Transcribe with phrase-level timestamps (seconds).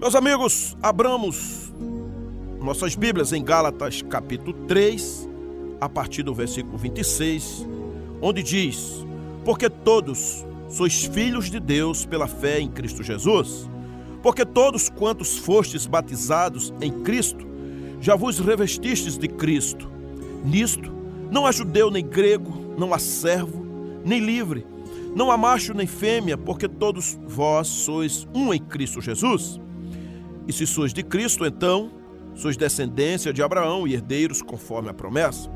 [0.00, 1.72] Meus amigos, abramos
[2.60, 5.28] nossas Bíblias em Gálatas capítulo 3,
[5.80, 7.64] a partir do versículo 26,
[8.20, 9.06] onde diz:
[9.44, 13.70] Porque todos sois filhos de Deus pela fé em Cristo Jesus.
[14.20, 17.46] Porque todos quantos fostes batizados em Cristo,
[18.00, 19.88] já vos revestistes de Cristo.
[20.44, 20.92] Nisto,
[21.30, 23.64] não há judeu nem grego, não há servo,
[24.04, 24.66] nem livre,
[25.14, 29.60] não há macho nem fêmea, porque todos vós sois um em Cristo Jesus.
[30.46, 31.90] E se sois de Cristo, então
[32.34, 35.50] sois descendência de Abraão e herdeiros conforme a promessa.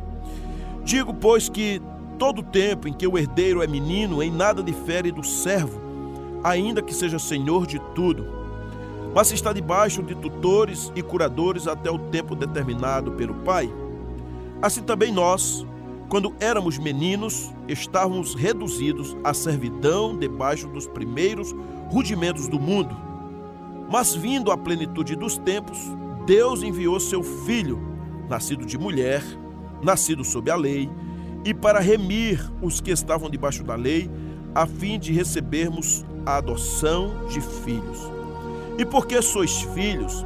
[0.85, 1.83] Digo, pois, que
[2.19, 5.81] todo tempo em que o herdeiro é menino, em nada difere do servo,
[6.43, 8.27] ainda que seja senhor de tudo,
[9.15, 13.73] mas está debaixo de tutores e curadores até o tempo determinado pelo Pai.
[14.61, 15.67] Assim também nós,
[16.09, 21.55] quando éramos meninos, estávamos reduzidos à servidão debaixo dos primeiros
[21.91, 23.08] rudimentos do mundo.
[23.91, 25.79] Mas vindo à plenitude dos tempos,
[26.27, 27.81] Deus enviou seu filho,
[28.29, 29.23] nascido de mulher,
[29.83, 30.91] nascido sob a lei,
[31.45, 34.11] e para remir os que estavam debaixo da lei,
[34.55, 38.11] a fim de recebermos a adoção de filhos.
[38.77, 40.25] E porque sois filhos,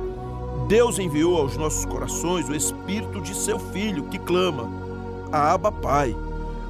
[0.66, 4.68] Deus enviou aos nossos corações o espírito de seu filho, que clama:
[5.30, 6.16] Abba, Pai.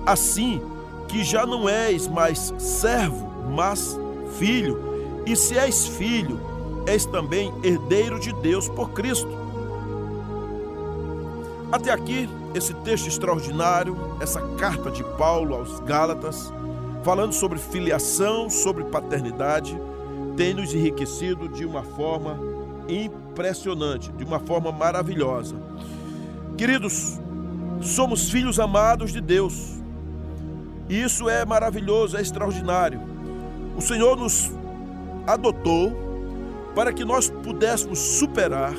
[0.05, 0.61] Assim
[1.09, 3.99] que já não és mais servo, mas
[4.39, 6.41] filho, e se és filho,
[6.87, 9.31] és também herdeiro de Deus por Cristo.
[11.71, 16.53] Até aqui, esse texto extraordinário, essa carta de Paulo aos Gálatas,
[17.03, 19.79] falando sobre filiação, sobre paternidade,
[20.37, 22.39] tem nos enriquecido de uma forma
[22.89, 25.57] impressionante, de uma forma maravilhosa.
[26.57, 27.19] Queridos,
[27.81, 29.81] somos filhos amados de Deus.
[30.89, 33.01] E isso é maravilhoso, é extraordinário.
[33.77, 34.51] O Senhor nos
[35.27, 36.12] adotou
[36.75, 38.75] para que nós pudéssemos superar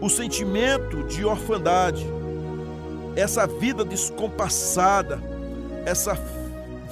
[0.00, 2.06] o sentimento de orfandade,
[3.16, 5.20] essa vida descompassada,
[5.84, 6.16] essa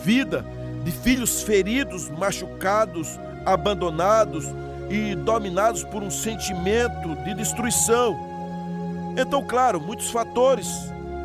[0.03, 0.45] vida
[0.84, 4.47] de filhos feridos, machucados, abandonados
[4.91, 8.17] e dominados por um sentimento de destruição.
[9.17, 10.69] Então, claro, muitos fatores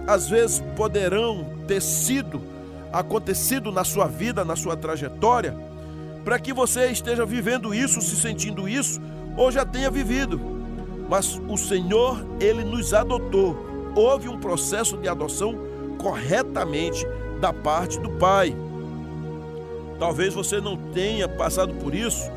[0.08, 2.42] às vezes poderão ter sido
[2.92, 5.56] acontecido na sua vida, na sua trajetória,
[6.24, 9.02] para que você esteja vivendo isso, se sentindo isso,
[9.38, 10.40] ou já tenha vivido.
[11.10, 13.58] Mas o Senhor, ele nos adotou.
[13.96, 15.56] Houve um processo de adoção
[15.98, 17.06] corretamente
[17.40, 18.56] da parte do Pai.
[20.00, 22.32] Talvez você não tenha passado por isso.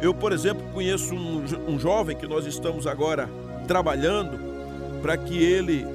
[0.00, 3.28] Eu, por exemplo, conheço um, um jovem que nós estamos agora
[3.66, 4.38] trabalhando
[5.00, 5.86] para que ele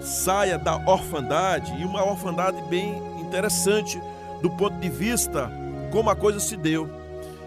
[0.00, 4.00] saia da orfandade e uma orfandade bem interessante
[4.40, 5.50] do ponto de vista
[5.90, 6.88] como a coisa se deu.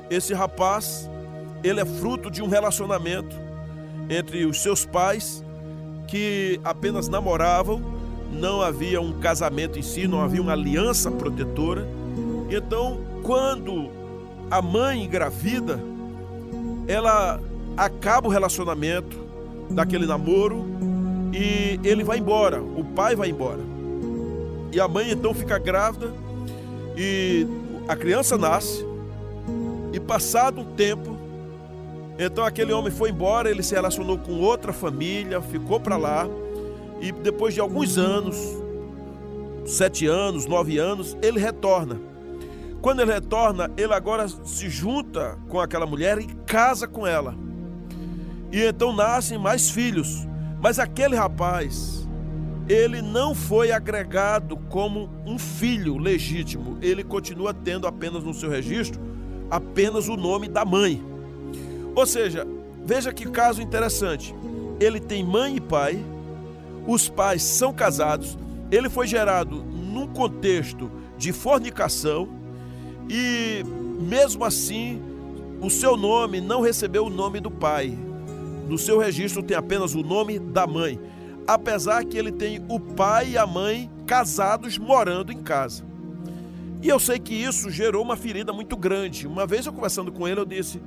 [0.10, 1.10] Esse rapaz,
[1.64, 3.36] ele é fruto de um relacionamento
[4.10, 5.44] entre os seus pais
[6.08, 7.82] que apenas namoravam,
[8.32, 11.88] não havia um casamento em si, não havia uma aliança protetora.
[12.50, 13.90] Então, quando
[14.50, 15.80] a mãe engravida,
[16.88, 17.40] ela
[17.78, 19.18] acaba o relacionamento
[19.70, 20.66] daquele namoro
[21.34, 23.62] e ele vai embora, o pai vai embora.
[24.72, 26.14] E a mãe então fica grávida
[26.98, 27.48] e
[27.88, 28.86] a criança nasce
[29.94, 31.11] e passado um tempo,
[32.24, 36.28] então aquele homem foi embora, ele se relacionou com outra família, ficou para lá
[37.02, 38.38] e depois de alguns anos,
[39.66, 42.00] sete anos, nove anos, ele retorna.
[42.82, 47.36] Quando ele retorna, ele agora se junta com aquela mulher e casa com ela.
[48.52, 50.28] E então nascem mais filhos.
[50.62, 52.08] Mas aquele rapaz,
[52.68, 59.00] ele não foi agregado como um filho legítimo, ele continua tendo apenas no seu registro
[59.52, 61.04] apenas o nome da mãe.
[61.96, 62.48] Ou seja,
[62.84, 64.34] veja que caso interessante.
[64.80, 66.04] Ele tem mãe e pai,
[66.88, 68.38] os pais são casados,
[68.72, 72.28] ele foi gerado num contexto de fornicação
[73.10, 73.64] e
[74.00, 75.02] mesmo assim
[75.62, 77.96] o seu nome não recebeu o nome do pai.
[78.68, 81.00] No seu registro tem apenas o nome da mãe
[81.48, 85.84] apesar que ele tem o pai e a mãe casados morando em casa.
[86.82, 89.28] E eu sei que isso gerou uma ferida muito grande.
[89.28, 90.82] Uma vez eu conversando com ele, eu disse: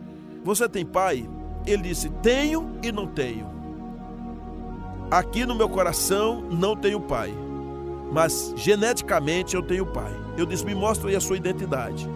[0.44, 1.28] Você tem pai?
[1.66, 3.52] Ele disse: Tenho e não tenho.
[5.10, 7.32] Aqui no meu coração não tenho pai,
[8.12, 10.12] mas geneticamente eu tenho pai.
[10.36, 12.08] Eu disse: Me mostra aí a sua identidade.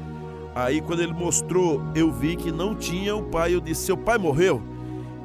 [0.54, 3.54] Aí, quando ele mostrou, eu vi que não tinha o pai.
[3.54, 4.62] Eu disse: Seu pai morreu?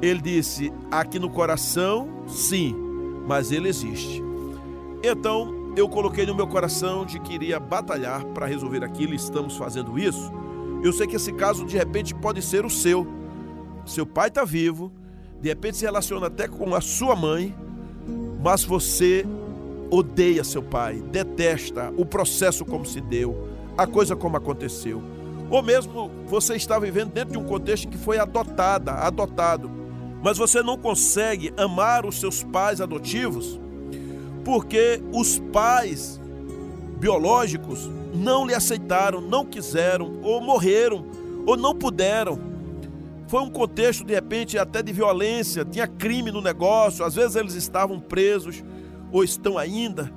[0.00, 2.84] Ele disse: Aqui no coração, sim
[3.26, 4.22] mas ele existe.
[5.02, 9.56] Então, eu coloquei no meu coração de que iria batalhar para resolver aquilo, e estamos
[9.56, 10.32] fazendo isso.
[10.84, 13.06] Eu sei que esse caso de repente pode ser o seu.
[13.86, 14.92] seu pai está vivo,
[15.40, 17.56] de repente se relaciona até com a sua mãe,
[18.42, 19.24] mas você
[19.90, 23.48] odeia seu pai, detesta o processo como se deu,
[23.78, 25.02] a coisa como aconteceu.
[25.50, 29.70] Ou mesmo você está vivendo dentro de um contexto que foi adotada, adotado,
[30.22, 33.58] mas você não consegue amar os seus pais adotivos
[34.44, 36.20] porque os pais
[36.98, 41.04] biológicos não lhe aceitaram, não quiseram, ou morreram,
[41.46, 42.38] ou não puderam.
[43.26, 47.54] Foi um contexto, de repente, até de violência, tinha crime no negócio, às vezes eles
[47.54, 48.62] estavam presos,
[49.10, 50.12] ou estão ainda,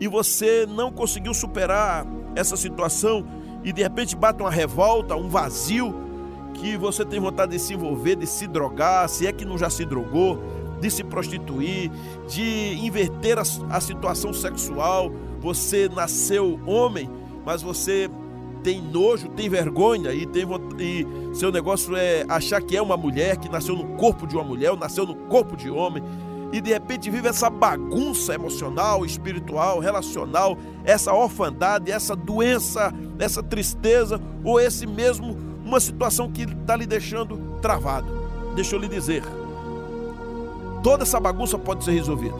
[0.00, 3.26] e você não conseguiu superar essa situação,
[3.64, 5.94] e de repente bate uma revolta, um vazio,
[6.54, 9.70] que você tem vontade de se envolver, de se drogar, se é que não já
[9.70, 10.38] se drogou,
[10.80, 11.90] de se prostituir,
[12.28, 15.10] de inverter a, a situação sexual.
[15.40, 17.08] Você nasceu homem,
[17.44, 18.10] mas você
[18.62, 20.46] tem nojo, tem vergonha e, tem,
[20.78, 24.44] e seu negócio é achar que é uma mulher, que nasceu no corpo de uma
[24.44, 26.02] mulher, ou nasceu no corpo de homem,
[26.52, 34.20] e de repente vive essa bagunça emocional, espiritual, relacional, essa orfandade, essa doença, essa tristeza,
[34.44, 38.06] ou esse mesmo, uma situação que está lhe deixando travado.
[38.54, 39.24] Deixa eu lhe dizer,
[40.82, 42.36] toda essa bagunça pode ser resolvida.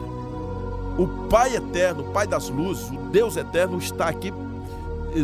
[0.97, 4.31] O Pai eterno, o Pai das luzes, o Deus eterno está aqui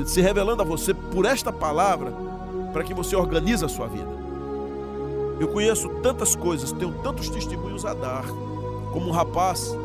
[0.06, 2.14] se revelando a você por esta palavra
[2.72, 4.20] para que você organize a sua vida.
[5.40, 8.26] Eu conheço tantas coisas, tenho tantos testemunhos a dar,
[8.92, 9.76] como um rapaz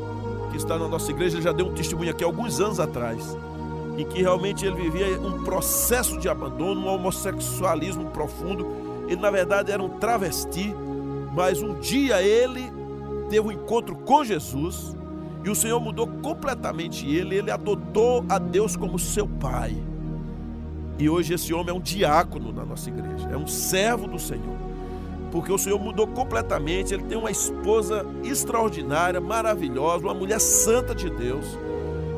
[0.51, 3.37] que está na nossa igreja, ele já deu um testemunho aqui alguns anos atrás,
[3.97, 8.67] em que realmente ele vivia um processo de abandono, um homossexualismo profundo.
[9.07, 10.75] Ele, na verdade, era um travesti,
[11.35, 12.73] mas um dia ele
[13.29, 14.97] teve um encontro com Jesus
[15.45, 19.77] e o Senhor mudou completamente ele, ele adotou a Deus como seu pai.
[20.99, 24.57] E hoje esse homem é um diácono na nossa igreja, é um servo do Senhor.
[25.33, 31.11] Porque o Senhor mudou completamente, ele tem uma esposa extraordinária, maravilhosa, uma mulher santa de
[31.11, 31.45] Deus.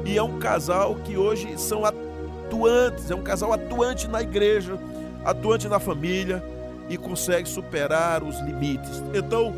[0.04, 4.78] E é um casal que hoje são atuantes, é um casal atuante na igreja,
[5.24, 6.44] atuante na família
[6.90, 9.02] e consegue superar os limites.
[9.14, 9.54] Então,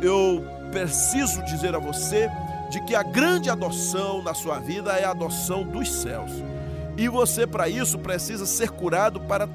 [0.00, 2.28] eu preciso dizer a você
[2.70, 6.32] de que a grande adoção na sua vida é a adoção dos céus.
[6.96, 9.48] E você, para isso, precisa ser curado para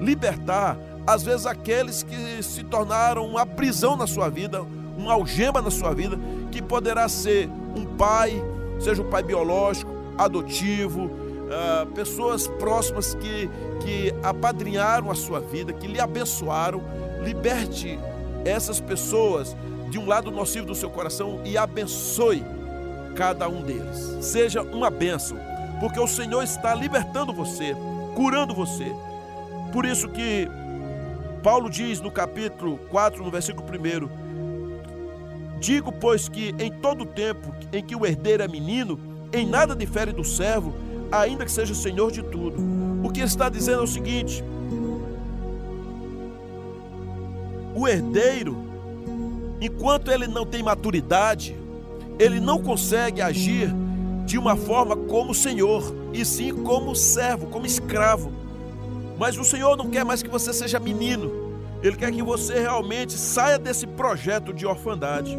[0.00, 0.76] libertar,
[1.06, 4.62] às vezes, aqueles que se tornaram uma prisão na sua vida,
[4.96, 6.18] uma algema na sua vida,
[6.52, 8.42] que poderá ser um pai,
[8.78, 13.48] seja um pai biológico, adotivo, uh, pessoas próximas que,
[13.80, 16.82] que apadrinharam a sua vida, que lhe abençoaram.
[17.24, 17.98] Liberte
[18.44, 19.56] essas pessoas
[19.90, 22.44] de um lado nocivo do seu coração e abençoe
[23.16, 24.24] cada um deles.
[24.24, 25.38] Seja uma bênção,
[25.80, 27.74] porque o Senhor está libertando você,
[28.14, 28.92] curando você.
[29.72, 30.48] Por isso que
[31.42, 37.82] Paulo diz no capítulo 4, no versículo 1: Digo, pois, que em todo tempo em
[37.82, 38.98] que o herdeiro é menino,
[39.32, 40.74] em nada difere do servo,
[41.12, 42.56] ainda que seja senhor de tudo.
[43.04, 44.42] O que está dizendo é o seguinte:
[47.74, 48.68] o herdeiro
[49.60, 51.56] enquanto ele não tem maturidade,
[52.18, 53.72] ele não consegue agir
[54.28, 55.82] de uma forma como Senhor,
[56.12, 58.30] e sim como servo, como escravo.
[59.18, 61.32] Mas o Senhor não quer mais que você seja menino,
[61.82, 65.38] ele quer que você realmente saia desse projeto de orfandade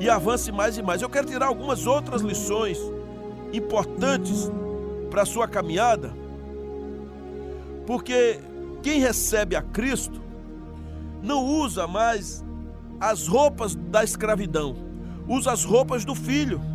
[0.00, 1.00] e avance mais e mais.
[1.00, 2.76] Eu quero tirar algumas outras lições
[3.52, 4.50] importantes
[5.08, 6.12] para a sua caminhada,
[7.86, 8.40] porque
[8.82, 10.20] quem recebe a Cristo
[11.22, 12.44] não usa mais
[12.98, 14.74] as roupas da escravidão,
[15.28, 16.71] usa as roupas do filho.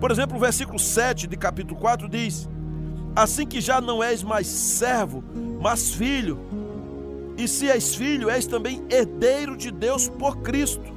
[0.00, 2.48] Por exemplo, o versículo 7 de capítulo 4 diz:
[3.14, 5.22] Assim que já não és mais servo,
[5.60, 6.38] mas filho,
[7.36, 10.92] e se és filho, és também herdeiro de Deus por Cristo.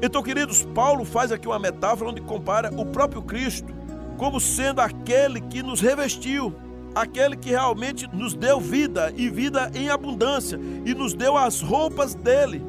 [0.00, 3.74] Então, queridos, Paulo faz aqui uma metáfora onde compara o próprio Cristo
[4.16, 6.54] como sendo aquele que nos revestiu
[6.94, 12.14] aquele que realmente nos deu vida e vida em abundância e nos deu as roupas
[12.14, 12.62] dele.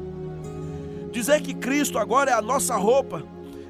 [1.10, 3.24] Dizer que Cristo agora é a nossa roupa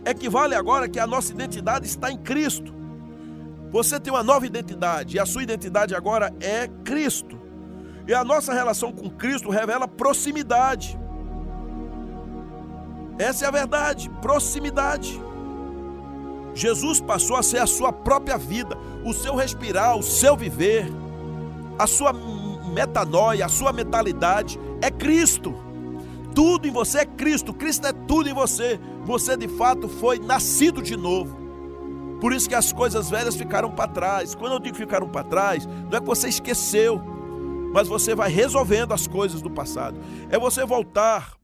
[0.04, 2.74] equivale agora que a nossa identidade está em Cristo.
[3.70, 7.38] Você tem uma nova identidade e a sua identidade agora é Cristo.
[8.06, 10.98] E a nossa relação com Cristo revela proximidade.
[13.18, 15.20] Essa é a verdade, proximidade.
[16.54, 20.86] Jesus passou a ser a sua própria vida, o seu respirar, o seu viver,
[21.78, 25.54] a sua metanoia, a sua mentalidade é Cristo.
[26.34, 28.78] Tudo em você é Cristo, Cristo é tudo em você.
[29.04, 31.38] Você de fato foi nascido de novo.
[32.20, 34.34] Por isso que as coisas velhas ficaram para trás.
[34.34, 37.00] Quando eu digo ficaram para trás, não é que você esqueceu,
[37.72, 39.98] mas você vai resolvendo as coisas do passado.
[40.28, 41.34] É você voltar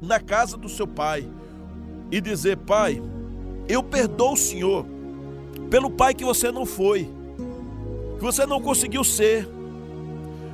[0.00, 1.28] na casa do seu pai
[2.10, 3.00] e dizer: Pai,
[3.68, 4.84] eu perdoo o Senhor
[5.70, 7.08] pelo pai que você não foi,
[8.18, 9.48] que você não conseguiu ser,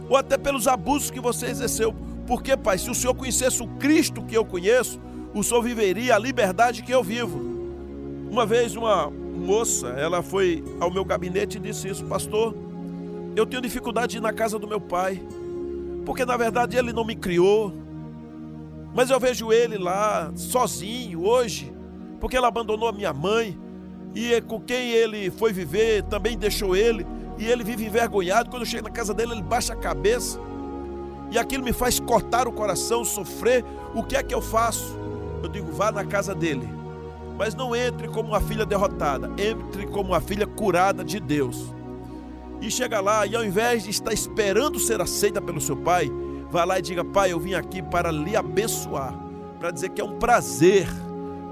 [0.09, 1.95] ou até pelos abusos que você exerceu.
[2.27, 5.01] Porque, Pai, se o Senhor conhecesse o Cristo que eu conheço,
[5.35, 7.39] o Senhor viveria a liberdade que eu vivo.
[8.31, 12.55] Uma vez, uma moça, ela foi ao meu gabinete e disse isso, pastor.
[13.37, 15.23] Eu tenho dificuldade de ir na casa do meu pai,
[16.05, 17.73] porque na verdade ele não me criou,
[18.95, 21.71] mas eu vejo ele lá sozinho hoje,
[22.19, 23.59] porque ele abandonou a minha mãe
[24.15, 27.07] e com quem ele foi viver também deixou ele,
[27.39, 28.49] e ele vive envergonhado.
[28.49, 30.41] Quando eu chego na casa dele, ele baixa a cabeça,
[31.31, 33.65] e aquilo me faz cortar o coração, sofrer.
[33.95, 34.97] O que é que eu faço?
[35.43, 36.69] Eu digo, vá na casa dele,
[37.39, 41.73] mas não entre como uma filha derrotada, entre como uma filha curada de Deus.
[42.61, 46.11] E chega lá, e ao invés de estar esperando ser aceita pelo seu pai,
[46.51, 49.15] Vá lá e diga: Pai, eu vim aqui para lhe abençoar,
[49.59, 50.87] para dizer que é um prazer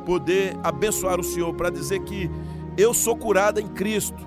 [0.06, 2.30] poder abençoar o Senhor, para dizer que
[2.76, 4.26] eu sou curada em Cristo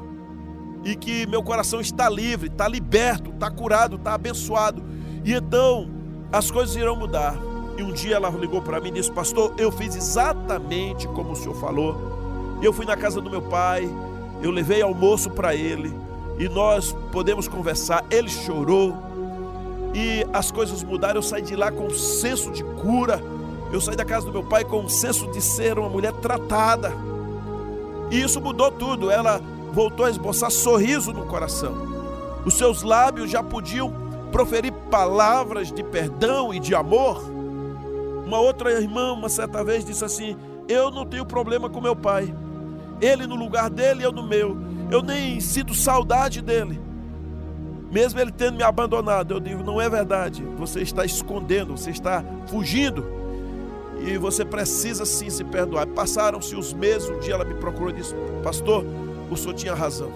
[0.84, 4.84] e que meu coração está livre, está liberto, está curado, está abençoado.
[5.28, 5.90] E então
[6.32, 7.36] as coisas irão mudar.
[7.78, 11.36] E um dia ela ligou para mim e disse: Pastor, eu fiz exatamente como o
[11.36, 11.98] senhor falou.
[12.64, 13.88] Eu fui na casa do meu pai,
[14.42, 15.94] eu levei almoço para ele
[16.40, 18.06] e nós podemos conversar.
[18.10, 18.96] Ele chorou,
[19.94, 21.18] e as coisas mudaram.
[21.18, 23.22] Eu saí de lá com um senso de cura.
[23.70, 26.94] Eu saí da casa do meu pai com um senso de ser uma mulher tratada.
[28.10, 29.12] E isso mudou tudo.
[29.12, 29.42] Ela
[29.74, 31.76] voltou a esboçar sorriso no coração.
[32.46, 33.94] Os seus lábios já podiam
[34.32, 37.22] proferir palavras de perdão e de amor.
[38.26, 40.36] Uma outra irmã, uma certa vez, disse assim:
[40.68, 42.34] Eu não tenho problema com meu pai.
[43.00, 44.58] Ele no lugar dele, eu no meu.
[44.90, 46.88] Eu nem sinto saudade dele
[47.92, 50.44] mesmo ele tendo me abandonado, eu digo: não é verdade.
[50.58, 53.06] Você está escondendo, você está fugindo.
[54.00, 55.88] E você precisa sim se perdoar.
[55.88, 58.14] Passaram-se os meses, um dia ela me procurou e disse:
[58.44, 58.86] Pastor,
[59.30, 60.12] o senhor tinha razão.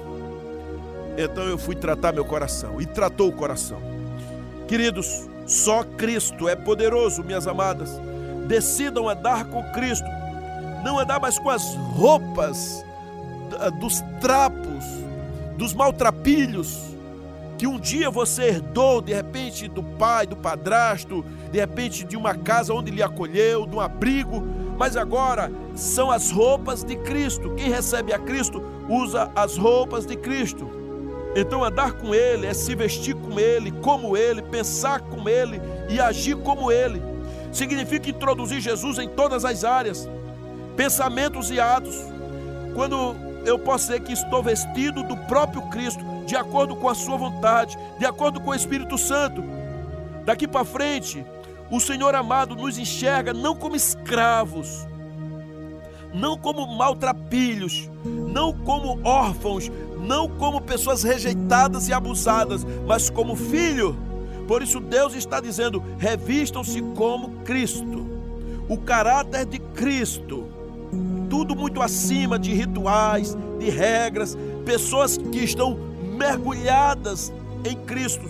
[1.17, 3.90] Então eu fui tratar meu coração e tratou o coração.
[4.71, 7.99] Queridos, só Cristo é poderoso, minhas amadas.
[8.47, 10.07] Decidam andar com Cristo,
[10.81, 12.81] não andar mais com as roupas
[13.81, 14.85] dos trapos,
[15.57, 16.95] dos maltrapilhos,
[17.57, 22.33] que um dia você herdou de repente do pai, do padrasto, de repente de uma
[22.33, 24.41] casa onde lhe acolheu, de um abrigo,
[24.77, 27.53] mas agora são as roupas de Cristo.
[27.55, 30.80] Quem recebe a Cristo usa as roupas de Cristo.
[31.35, 35.99] Então andar com Ele é se vestir com Ele, como Ele, pensar com Ele e
[35.99, 37.01] agir como Ele.
[37.51, 40.09] Significa introduzir Jesus em todas as áreas,
[40.75, 41.95] pensamentos e atos.
[42.73, 47.17] Quando eu posso dizer que estou vestido do próprio Cristo, de acordo com a sua
[47.17, 49.43] vontade, de acordo com o Espírito Santo.
[50.23, 51.25] Daqui para frente,
[51.69, 54.87] o Senhor amado nos enxerga não como escravos,
[56.13, 63.95] não como maltrapilhos, não como órfãos, não como pessoas rejeitadas e abusadas, mas como filho.
[64.47, 68.05] Por isso Deus está dizendo: revistam-se como Cristo,
[68.67, 70.47] o caráter de Cristo,
[71.29, 75.77] tudo muito acima de rituais, de regras, pessoas que estão
[76.17, 77.31] mergulhadas
[77.63, 78.27] em Cristo,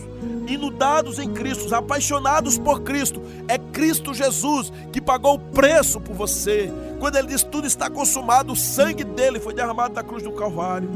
[0.54, 3.22] inundados em Cristo, apaixonados por Cristo.
[3.48, 6.72] É Cristo Jesus que pagou o preço por você.
[7.00, 10.90] Quando ele diz tudo está consumado, o sangue dele foi derramado na cruz do Calvário.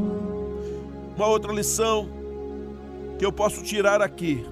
[1.16, 2.10] Uma outra lição
[3.18, 4.46] que eu posso tirar aqui.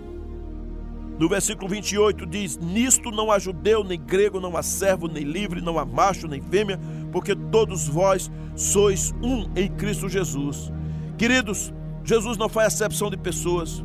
[1.20, 5.62] No versículo 28 diz: Nisto não há judeu, nem grego, não há servo, nem livre,
[5.62, 6.80] não há macho, nem fêmea,
[7.12, 10.72] porque todos vós sois um em Cristo Jesus.
[11.18, 11.72] Queridos,
[12.04, 13.84] Jesus não faz acepção de pessoas.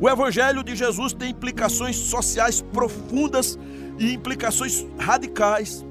[0.00, 3.58] O Evangelho de Jesus tem implicações sociais profundas
[3.98, 5.84] e implicações radicais.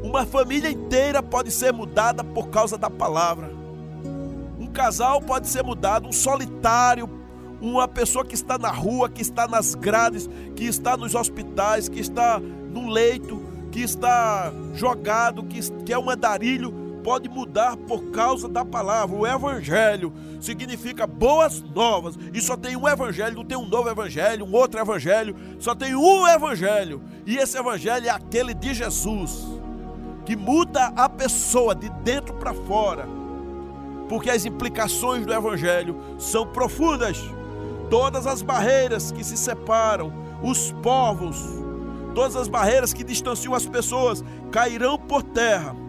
[0.00, 3.50] Uma família inteira pode ser mudada por causa da palavra.
[4.60, 7.10] Um casal pode ser mudado, um solitário,
[7.60, 11.98] uma pessoa que está na rua, que está nas grades, que está nos hospitais, que
[11.98, 13.42] está no leito,
[13.72, 16.72] que está jogado, que, que é um andarilho,
[17.06, 19.16] pode mudar por causa da palavra.
[19.16, 22.18] O evangelho significa boas novas.
[22.34, 25.94] E só tem um evangelho, não tem um novo evangelho, um outro evangelho, só tem
[25.94, 27.00] um evangelho.
[27.24, 29.46] E esse evangelho é aquele de Jesus,
[30.24, 33.06] que muda a pessoa de dentro para fora.
[34.08, 37.22] Porque as implicações do evangelho são profundas.
[37.88, 41.40] Todas as barreiras que se separam, os povos,
[42.16, 45.85] todas as barreiras que distanciam as pessoas cairão por terra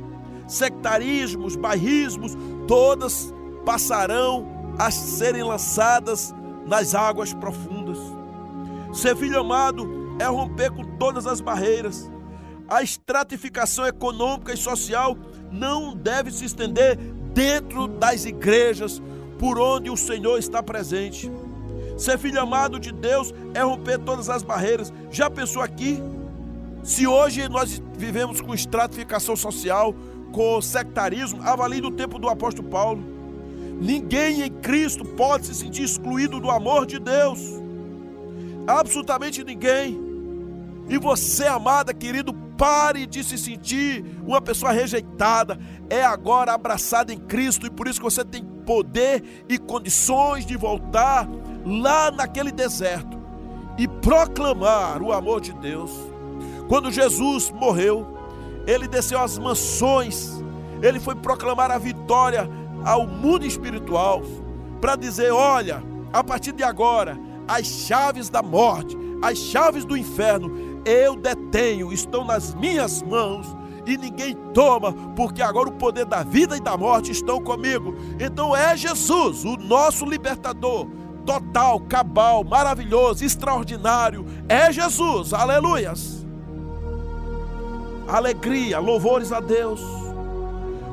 [0.48, 2.38] sectarismos, bairrismos,
[2.68, 3.34] todas
[3.66, 4.48] passarão
[4.80, 6.34] a serem lançadas
[6.66, 7.98] nas águas profundas.
[8.94, 9.88] Ser filho amado
[10.20, 12.10] é romper com todas as barreiras.
[12.70, 15.18] A estratificação econômica e social
[15.52, 16.98] não deve se estender
[17.34, 19.02] dentro das igrejas
[19.40, 21.32] por onde o Senhor está presente.
[21.98, 24.92] Ser filho amado de Deus é romper todas as barreiras.
[25.12, 26.02] Já pensou aqui?
[26.84, 29.94] Se hoje nós vivemos com estratificação social,
[30.32, 33.04] com sectarismo, avalie do tempo do apóstolo Paulo.
[33.80, 37.40] Ninguém em Cristo pode se sentir excluído do amor de Deus.
[38.66, 40.08] Absolutamente ninguém.
[40.90, 45.60] E você, amada, querido, pare de se sentir uma pessoa rejeitada.
[45.90, 50.58] É agora abraçada em Cristo e por isso que você tem poder e condições de
[50.58, 51.30] voltar
[51.66, 53.18] lá naquele deserto
[53.78, 55.92] e proclamar o amor de Deus.
[56.68, 58.17] Quando Jesus morreu,
[58.68, 60.44] ele desceu às mansões,
[60.84, 62.48] ele foi proclamar a vitória
[62.84, 64.22] ao mundo espiritual,
[64.82, 65.82] para dizer: olha,
[66.12, 72.26] a partir de agora, as chaves da morte, as chaves do inferno, eu detenho, estão
[72.26, 73.48] nas minhas mãos
[73.86, 77.96] e ninguém toma, porque agora o poder da vida e da morte estão comigo.
[78.20, 80.88] Então é Jesus, o nosso libertador,
[81.26, 84.26] total, cabal, maravilhoso, extraordinário.
[84.50, 86.17] É Jesus, aleluias
[88.08, 89.82] alegria, louvores a Deus.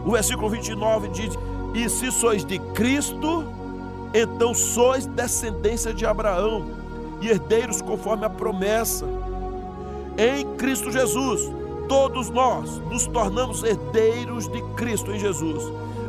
[0.05, 1.35] O versículo 29 diz:
[1.75, 3.45] E se sois de Cristo,
[4.13, 6.67] então sois descendência de Abraão
[7.21, 9.07] e herdeiros conforme a promessa.
[10.17, 11.51] Em Cristo Jesus,
[11.89, 15.65] todos nós nos tornamos herdeiros de Cristo em Jesus.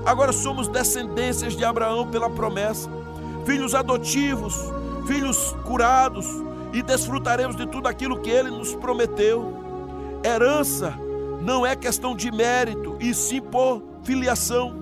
[0.06, 2.90] Agora somos descendências de Abraão pela promessa,
[3.46, 4.56] filhos adotivos,
[5.08, 6.28] filhos curados,
[6.72, 9.65] e desfrutaremos de tudo aquilo que ele nos prometeu.
[10.26, 10.92] Herança
[11.42, 14.74] não é questão de mérito, e sim por filiação.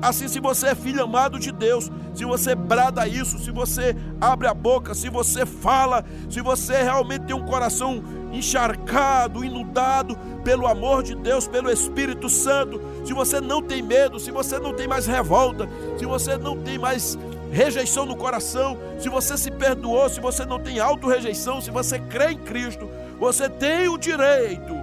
[0.00, 4.46] Assim, se você é filho amado de Deus, se você brada isso, se você abre
[4.46, 11.02] a boca, se você fala, se você realmente tem um coração encharcado, inundado pelo amor
[11.02, 15.06] de Deus, pelo Espírito Santo, se você não tem medo, se você não tem mais
[15.06, 17.18] revolta, se você não tem mais
[17.52, 22.32] rejeição no coração, se você se perdoou, se você não tem auto-rejeição, se você crê
[22.32, 22.88] em Cristo,
[23.20, 24.74] você tem o direito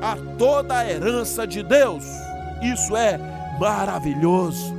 [0.00, 2.04] a toda a herança de Deus.
[2.62, 3.18] Isso é
[3.58, 4.72] maravilhoso,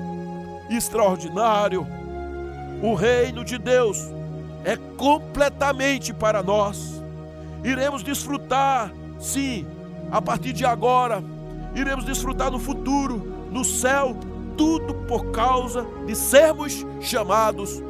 [0.69, 1.85] extraordinário.
[2.81, 3.99] O reino de Deus
[4.63, 7.03] é completamente para nós.
[7.65, 9.67] Iremos desfrutar, sim,
[10.09, 11.21] a partir de agora.
[11.75, 14.15] Iremos desfrutar no futuro, no céu,
[14.55, 17.83] tudo por causa de sermos chamados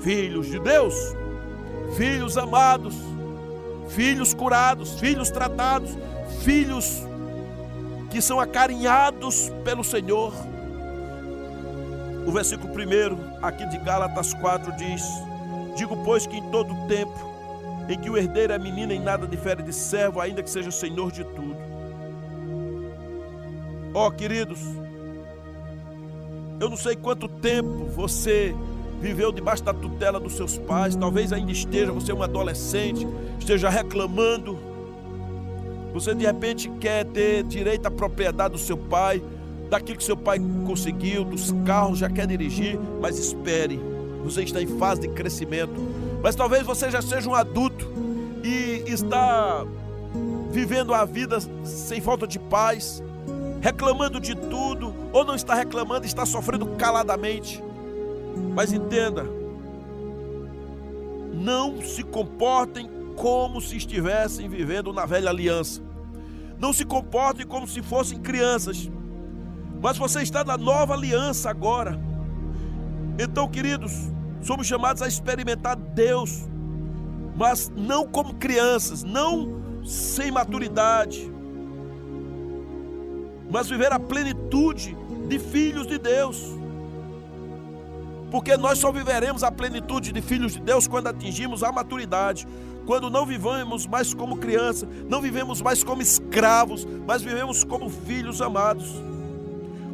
[0.00, 0.94] filhos de Deus,
[1.96, 3.07] filhos amados
[3.88, 5.90] filhos curados, filhos tratados,
[6.42, 7.02] filhos
[8.10, 10.32] que são acarinhados pelo Senhor.
[12.26, 15.02] O versículo 1 aqui de Gálatas 4 diz:
[15.76, 17.28] Digo, pois, que em todo tempo
[17.88, 21.10] em que o herdeiro é menino, em nada difere de servo, ainda que seja senhor
[21.10, 21.56] de tudo.
[23.94, 24.60] Ó oh, queridos,
[26.60, 28.54] eu não sei quanto tempo você
[29.00, 33.06] viveu debaixo da tutela dos seus pais, talvez ainda esteja, você é um adolescente,
[33.38, 34.58] esteja reclamando.
[35.92, 39.22] Você de repente quer ter direito à propriedade do seu pai,
[39.70, 43.80] daquilo que seu pai conseguiu, dos carros, já quer dirigir, mas espere,
[44.24, 45.74] você está em fase de crescimento.
[46.22, 47.88] Mas talvez você já seja um adulto
[48.42, 49.64] e está
[50.50, 53.02] vivendo a vida sem falta de paz,
[53.60, 57.62] reclamando de tudo, ou não está reclamando, está sofrendo caladamente.
[58.54, 59.24] Mas entenda,
[61.32, 65.82] não se comportem como se estivessem vivendo na velha aliança.
[66.58, 68.90] Não se comportem como se fossem crianças.
[69.80, 71.98] Mas você está na nova aliança agora.
[73.18, 73.92] Então, queridos,
[74.42, 76.48] somos chamados a experimentar Deus,
[77.36, 81.32] mas não como crianças, não sem maturidade,
[83.50, 84.96] mas viver a plenitude
[85.28, 86.57] de filhos de Deus.
[88.30, 92.46] Porque nós só viveremos a plenitude de filhos de Deus quando atingimos a maturidade,
[92.84, 98.42] quando não vivemos mais como criança, não vivemos mais como escravos, mas vivemos como filhos
[98.42, 98.94] amados.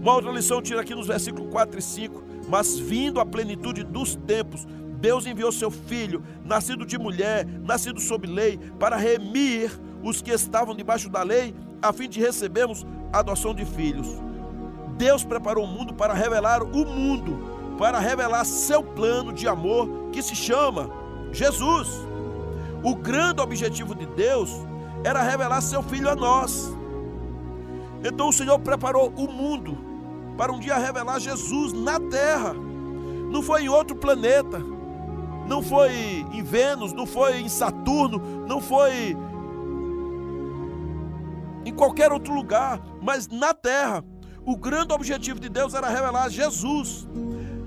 [0.00, 2.24] Uma outra lição tira aqui nos versículos 4 e 5.
[2.48, 4.66] Mas vindo a plenitude dos tempos,
[5.00, 9.70] Deus enviou seu filho, nascido de mulher, nascido sob lei, para remir
[10.02, 14.08] os que estavam debaixo da lei, a fim de recebermos a adoção de filhos.
[14.98, 20.22] Deus preparou o mundo para revelar o mundo para revelar seu plano de amor que
[20.22, 20.90] se chama
[21.32, 21.88] Jesus.
[22.82, 24.50] O grande objetivo de Deus
[25.02, 26.72] era revelar seu filho a nós.
[28.04, 29.78] Então o Senhor preparou o mundo
[30.36, 32.54] para um dia revelar Jesus na terra.
[33.30, 34.58] Não foi em outro planeta.
[35.46, 35.92] não foi
[36.32, 39.16] em Vênus, não foi em Saturno, não foi
[41.64, 44.04] em qualquer outro lugar, mas na terra.
[44.46, 47.08] O grande objetivo de Deus era revelar Jesus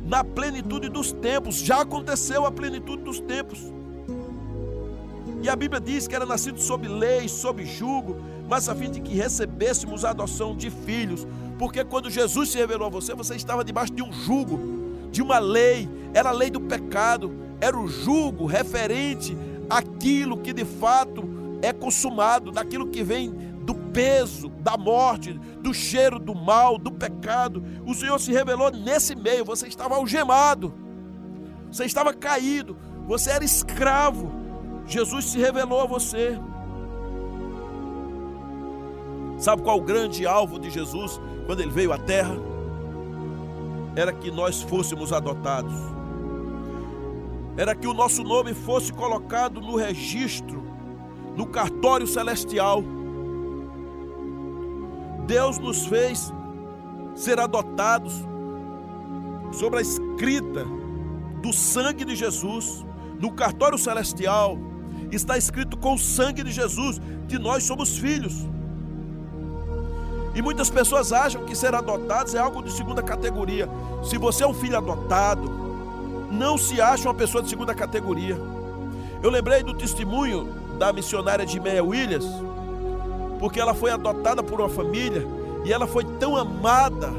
[0.08, 1.58] na plenitude dos tempos.
[1.58, 3.60] Já aconteceu a plenitude dos tempos.
[5.43, 8.17] E a Bíblia diz que era nascido sob lei, sob jugo,
[8.50, 11.28] mas a fim de que recebêssemos a adoção de filhos.
[11.60, 14.60] Porque quando Jesus se revelou a você, você estava debaixo de um jugo,
[15.12, 19.38] de uma lei, era a lei do pecado, era o jugo referente
[19.70, 21.24] àquilo que de fato
[21.62, 23.34] é consumado, daquilo que vem
[23.97, 27.63] peso, da morte, do cheiro do mal, do pecado.
[27.83, 30.71] O Senhor se revelou nesse meio, você estava algemado,
[31.71, 34.31] você estava caído, você era escravo.
[34.86, 36.38] Jesus se revelou a você.
[39.39, 42.36] Sabe qual o grande alvo de Jesus quando ele veio à terra?
[43.95, 45.73] Era que nós fôssemos adotados.
[47.57, 50.63] Era que o nosso nome fosse colocado no registro,
[51.36, 52.83] no cartório celestial.
[55.28, 56.34] Deus nos fez
[57.13, 58.13] ser adotados
[59.52, 60.66] sobre a escrita
[61.42, 62.86] do sangue de Jesus,
[63.20, 64.58] no cartório celestial,
[65.12, 68.48] está escrito com o sangue de Jesus que nós somos filhos.
[70.34, 73.68] E muitas pessoas acham que ser adotados é algo de segunda categoria.
[74.04, 75.50] Se você é um filho adotado,
[76.32, 78.38] não se acha uma pessoa de segunda categoria.
[79.22, 82.28] Eu lembrei do testemunho da missionária de Meia Williams,
[83.39, 85.26] porque ela foi adotada por uma família
[85.63, 87.12] e ela foi tão amada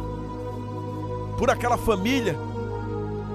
[1.36, 2.36] por aquela família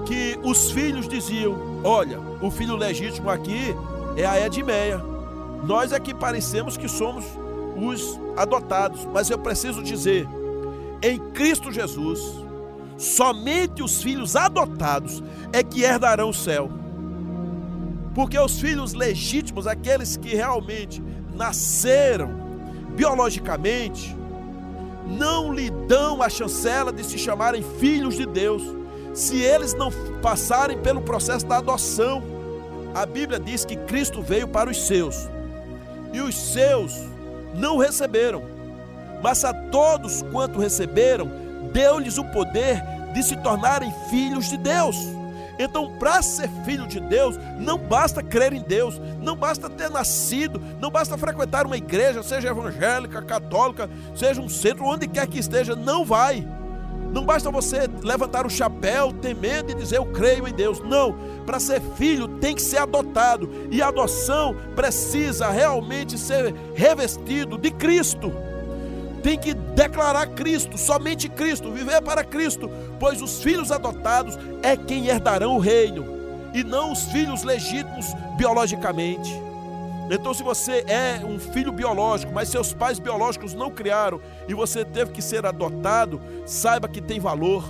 [0.04, 3.74] que os filhos diziam: Olha, o filho legítimo aqui
[4.16, 5.02] é a Edmeia.
[5.64, 7.24] Nós é que parecemos que somos
[7.76, 10.28] os adotados, mas eu preciso dizer,
[11.02, 12.20] em Cristo Jesus,
[12.98, 16.70] somente os filhos adotados é que herdarão o céu.
[18.14, 21.02] Porque os filhos legítimos, aqueles que realmente
[21.34, 22.43] nasceram
[22.94, 24.16] biologicamente,
[25.06, 28.62] não lhe dão a chancela de se chamarem filhos de Deus,
[29.12, 29.90] se eles não
[30.22, 32.22] passarem pelo processo da adoção.
[32.94, 35.28] A Bíblia diz que Cristo veio para os seus,
[36.12, 36.94] e os seus
[37.54, 38.42] não receberam.
[39.22, 41.30] Mas a todos quanto receberam,
[41.72, 44.96] deu-lhes o poder de se tornarem filhos de Deus.
[45.58, 50.60] Então, para ser filho de Deus, não basta crer em Deus, não basta ter nascido,
[50.80, 55.76] não basta frequentar uma igreja, seja evangélica, católica, seja um centro, onde quer que esteja,
[55.76, 56.46] não vai.
[57.12, 60.80] Não basta você levantar o chapéu, ter medo e dizer eu creio em Deus.
[60.80, 61.16] Não.
[61.46, 63.48] Para ser filho tem que ser adotado.
[63.70, 68.32] E a adoção precisa realmente ser revestido de Cristo.
[69.24, 75.06] Tem que declarar Cristo, somente Cristo, viver para Cristo, pois os filhos adotados é quem
[75.06, 76.04] herdarão o reino,
[76.52, 79.32] e não os filhos legítimos biologicamente.
[80.10, 84.84] Então, se você é um filho biológico, mas seus pais biológicos não criaram e você
[84.84, 87.64] teve que ser adotado, saiba que tem valor.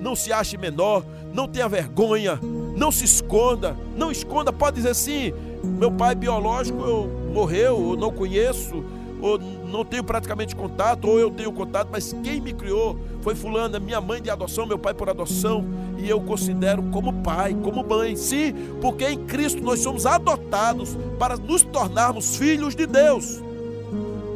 [0.00, 1.04] Não se ache menor,
[1.34, 2.40] não tenha vergonha,
[2.74, 4.50] não se esconda, não esconda.
[4.50, 8.82] Pode dizer assim: meu pai biológico eu, morreu, eu não conheço,
[9.20, 13.78] ou não tenho praticamente contato, ou eu tenho contato, mas quem me criou foi fulana,
[13.78, 15.64] minha mãe de adoção, meu pai por adoção,
[15.98, 18.16] e eu considero como pai, como mãe.
[18.16, 23.42] Sim, porque em Cristo nós somos adotados para nos tornarmos filhos de Deus.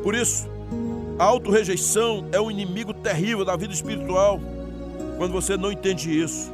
[0.03, 0.49] Por isso,
[1.19, 4.41] a autorrejeição é um inimigo terrível da vida espiritual.
[5.19, 6.51] Quando você não entende isso,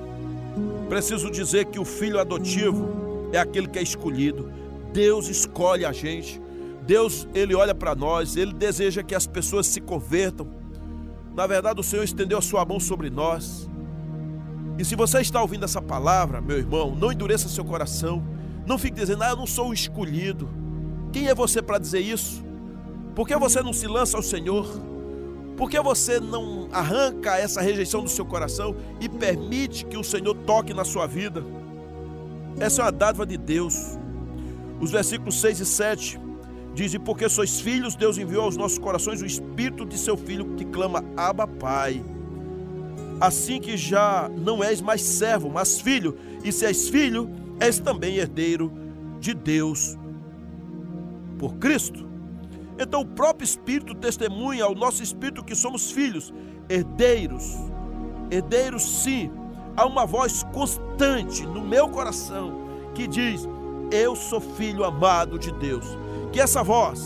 [0.89, 4.51] preciso dizer que o filho adotivo é aquele que é escolhido.
[4.93, 6.41] Deus escolhe a gente.
[6.87, 10.47] Deus, ele olha para nós, ele deseja que as pessoas se convertam.
[11.35, 13.69] Na verdade, o Senhor estendeu a sua mão sobre nós.
[14.79, 18.23] E se você está ouvindo essa palavra, meu irmão, não endureça seu coração.
[18.67, 20.49] Não fique dizendo, ah, eu não sou o escolhido.
[21.13, 22.45] Quem é você para dizer isso?
[23.15, 24.67] Por que você não se lança ao Senhor?
[25.57, 30.35] Por que você não arranca essa rejeição do seu coração e permite que o Senhor
[30.35, 31.43] toque na sua vida?
[32.61, 33.99] Essa é uma dádiva de Deus.
[34.81, 36.26] Os versículos 6 e 7
[36.77, 40.55] Diz: E porque sois filhos, Deus enviou aos nossos corações o espírito de seu filho
[40.57, 42.05] que clama: Abba, Pai.
[43.19, 48.17] Assim que já não és mais servo, mas filho, e se és filho, és também
[48.17, 48.71] herdeiro
[49.19, 49.97] de Deus
[51.39, 52.07] por Cristo.
[52.79, 56.31] Então o próprio Espírito testemunha ao nosso espírito que somos filhos,
[56.69, 57.57] herdeiros.
[58.31, 59.31] Herdeiros, sim.
[59.75, 62.53] Há uma voz constante no meu coração
[62.95, 63.49] que diz:
[63.91, 65.87] Eu sou filho amado de Deus
[66.37, 67.01] que essa voz,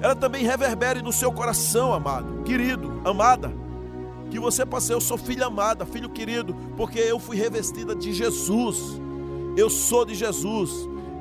[0.00, 3.52] ela também reverbere no seu coração, amado, querido, amada.
[4.30, 8.10] Que você possa ser, eu sou filha amada, filho querido, porque eu fui revestida de
[8.14, 8.98] Jesus.
[9.54, 10.70] eu sou de Jesus.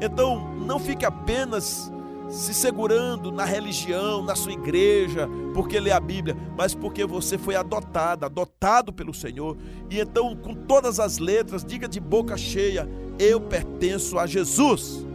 [0.02, 1.92] Então, não fique apenas
[2.30, 7.58] se segurando na religião, na sua igreja, porque lê a Bíblia, mas porque você foi
[7.58, 9.58] adotado, adotado pelo Senhor.
[9.90, 12.88] E então, com todas as letras, diga de boca cheia:
[13.20, 15.06] Eu pertenço a Jesus.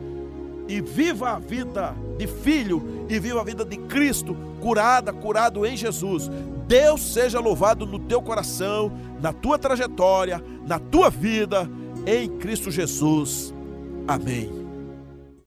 [0.68, 5.76] E viva a vida de filho e viva a vida de Cristo, curada, curado em
[5.76, 6.30] Jesus.
[6.66, 11.68] Deus seja louvado no teu coração, na tua trajetória, na tua vida,
[12.06, 13.54] em Cristo Jesus.
[14.06, 14.67] Amém.